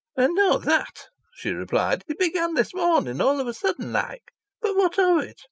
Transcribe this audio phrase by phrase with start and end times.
[0.17, 2.01] "I know that," she replied.
[2.07, 4.33] "It began this morning, all of a sudden like.
[4.59, 5.37] But what of it?